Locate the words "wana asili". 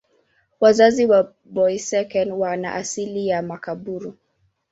2.31-3.27